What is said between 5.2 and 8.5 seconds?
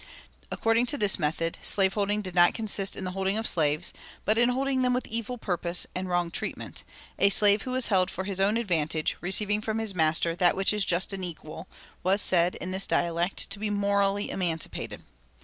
purpose and wrong treatment; a slave who was held for his